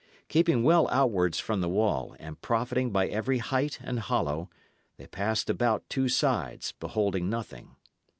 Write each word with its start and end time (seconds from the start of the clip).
Keeping 0.29 0.63
well 0.63 0.87
outwards 0.89 1.37
from 1.39 1.61
the 1.61 1.69
wall, 1.69 2.15
and 2.17 2.41
profiting 2.41 2.89
by 2.89 3.07
every 3.07 3.37
height 3.37 3.77
and 3.83 3.99
hollow, 3.99 4.49
they 4.97 5.05
passed 5.05 5.47
about 5.47 5.87
two 5.89 6.09
sides, 6.09 6.71
beholding 6.71 7.29
nothing. 7.29 7.75